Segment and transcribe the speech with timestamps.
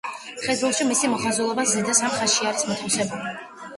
[0.37, 3.37] მხედრულში მისი მოხაზულობა ზედა სამ ხაზში არის მოთავსებული.